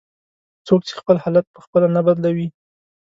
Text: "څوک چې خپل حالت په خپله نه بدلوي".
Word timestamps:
"څوک 0.67 0.81
چې 0.87 0.93
خپل 0.99 1.15
حالت 1.23 1.45
په 1.53 1.59
خپله 1.65 1.87
نه 1.95 2.01
بدلوي". 2.07 2.47